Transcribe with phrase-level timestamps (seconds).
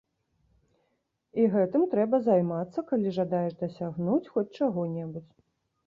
[1.41, 5.33] І гэтым трэба займацца, калі жадаеш дасягнуць хоць чаго-небудзь.